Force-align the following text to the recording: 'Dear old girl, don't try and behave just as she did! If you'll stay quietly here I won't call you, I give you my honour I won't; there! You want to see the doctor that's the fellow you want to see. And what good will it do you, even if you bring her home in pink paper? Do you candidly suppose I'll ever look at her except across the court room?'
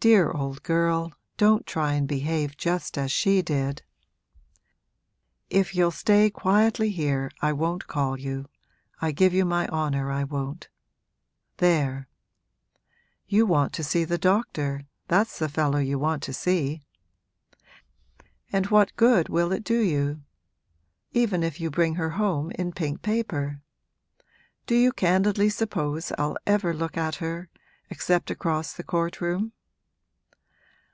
'Dear 0.00 0.32
old 0.32 0.62
girl, 0.62 1.14
don't 1.38 1.64
try 1.66 1.94
and 1.94 2.06
behave 2.06 2.58
just 2.58 2.98
as 2.98 3.10
she 3.10 3.40
did! 3.40 3.82
If 5.48 5.74
you'll 5.74 5.90
stay 5.92 6.28
quietly 6.28 6.90
here 6.90 7.30
I 7.40 7.54
won't 7.54 7.86
call 7.86 8.20
you, 8.20 8.44
I 9.00 9.12
give 9.12 9.32
you 9.32 9.46
my 9.46 9.66
honour 9.68 10.10
I 10.10 10.24
won't; 10.24 10.68
there! 11.56 12.06
You 13.26 13.46
want 13.46 13.72
to 13.72 13.82
see 13.82 14.04
the 14.04 14.18
doctor 14.18 14.82
that's 15.08 15.38
the 15.38 15.48
fellow 15.48 15.78
you 15.78 15.98
want 15.98 16.22
to 16.24 16.34
see. 16.34 16.82
And 18.52 18.66
what 18.66 18.94
good 18.96 19.30
will 19.30 19.52
it 19.52 19.64
do 19.64 19.80
you, 19.80 20.20
even 21.12 21.42
if 21.42 21.58
you 21.60 21.70
bring 21.70 21.94
her 21.94 22.10
home 22.10 22.50
in 22.58 22.72
pink 22.72 23.00
paper? 23.00 23.62
Do 24.66 24.74
you 24.74 24.92
candidly 24.92 25.48
suppose 25.48 26.12
I'll 26.18 26.36
ever 26.46 26.74
look 26.74 26.98
at 26.98 27.14
her 27.16 27.48
except 27.88 28.30
across 28.30 28.74
the 28.74 28.82
court 28.84 29.22
room?' 29.22 29.52